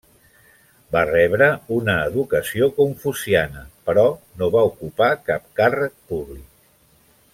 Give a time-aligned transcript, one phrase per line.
[0.95, 3.61] Va rebre una educació confuciana
[3.91, 4.07] però
[4.41, 6.49] no va ocupar cap càrrec públic.